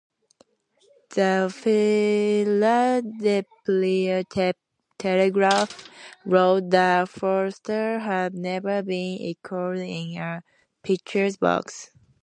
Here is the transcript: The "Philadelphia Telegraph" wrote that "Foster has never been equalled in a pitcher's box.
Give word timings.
The 1.11 1.53
"Philadelphia 1.55 3.43
Telegraph" 4.97 5.89
wrote 6.25 6.71
that 6.71 7.07
"Foster 7.07 7.99
has 7.99 8.33
never 8.33 8.81
been 8.81 9.19
equalled 9.21 9.77
in 9.77 10.17
a 10.17 10.41
pitcher's 10.81 11.37
box. 11.37 11.91